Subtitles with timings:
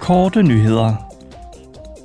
[0.00, 1.10] Korte nyheder.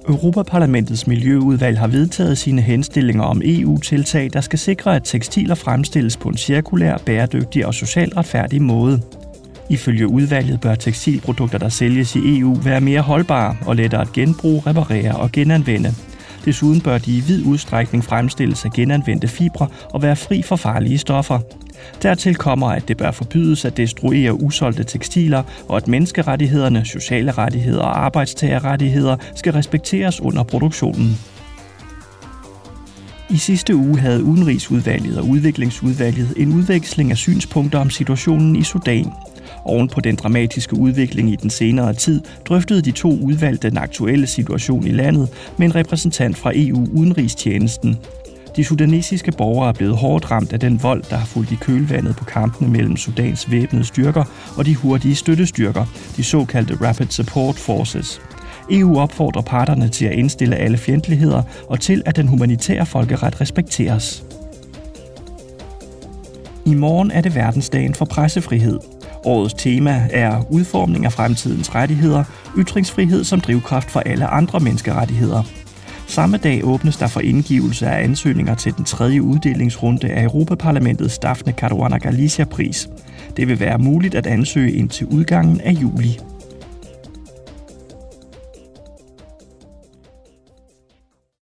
[0.08, 6.30] Europaparlamentets Miljøudvalg har vedtaget sine henstillinger om EU-tiltag, der skal sikre, at tekstiler fremstilles på
[6.30, 9.02] en cirkulær, bæredygtig og socialt retfærdig måde.
[9.70, 14.62] Ifølge udvalget bør tekstilprodukter, der sælges i EU, være mere holdbare og lettere at genbruge,
[14.68, 15.94] reparere og genanvende.
[16.46, 20.98] Desuden bør de i vid udstrækning fremstilles af genanvendte fibre og være fri for farlige
[20.98, 21.40] stoffer.
[22.02, 27.82] Dertil kommer, at det bør forbydes at destruere usolgte tekstiler, og at menneskerettighederne, sociale rettigheder
[27.82, 31.35] og arbejdstagerrettigheder skal respekteres under produktionen.
[33.30, 39.12] I sidste uge havde Udenrigsudvalget og Udviklingsudvalget en udveksling af synspunkter om situationen i Sudan.
[39.64, 44.28] Oven på den dramatiske udvikling i den senere tid, drøftede de to udvalg den aktuelle
[44.28, 47.98] situation i landet med en repræsentant fra EU-udenrigstjenesten.
[48.56, 52.16] De sudanesiske borgere er blevet hårdt ramt af den vold, der har fulgt i kølvandet
[52.16, 54.24] på kampene mellem Sudans væbnede styrker
[54.58, 55.86] og de hurtige støttestyrker,
[56.18, 58.22] de såkaldte Rapid Support Forces.
[58.72, 64.26] EU opfordrer parterne til at indstille alle fjendtligheder og til, at den humanitære folkeret respekteres.
[66.66, 68.80] I morgen er det verdensdagen for pressefrihed.
[69.26, 72.24] Årets tema er udformning af fremtidens rettigheder,
[72.58, 75.44] ytringsfrihed som drivkraft for alle andre menneskerettigheder.
[76.08, 81.52] Samme dag åbnes der for indgivelse af ansøgninger til den tredje uddelingsrunde af Europaparlamentets Daphne
[81.52, 82.90] Caruana Galicia-pris.
[83.38, 86.20] Det vil være muligt at ansøge indtil udgangen af juli.